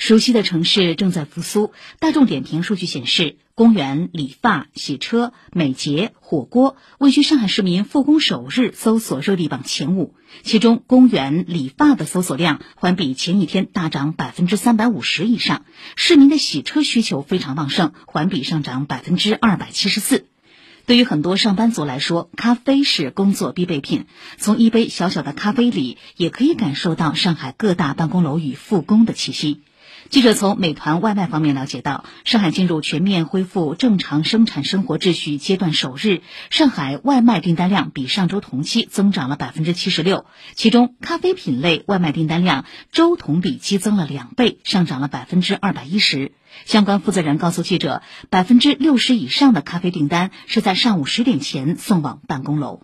[0.00, 1.74] 熟悉的城市正在复苏。
[1.98, 10.14] 大众点评数据显示，公园、理发、洗车、美睫、火锅位居上海市民复工首日搜索热力榜前五。
[10.42, 15.66] 其中，公园、理发的搜索量环比前一天大涨百分之三百五十以上，
[15.96, 20.24] 市民的洗车需求非常旺盛，环比上涨百分之二百七十四。
[20.86, 24.06] 对于很多上班族来说，咖啡是工作必备品。
[24.38, 29.60] 从一杯小小的咖啡里，也可以感受到上海各大办公楼与复工的气息。
[30.08, 46.32] 记者从美团外卖方面了解到，上海进入全面恢复正常生产生活秩序阶段首日，上海外卖订单量比上周同期增长了百分之七十六，其中咖啡品类外卖订单量周同比激增了两倍，上涨了百分之二百一十。
[46.64, 52.82] 相关负责人告诉记者，百分之六十以上的咖啡订单是在上午十点前送往办公楼。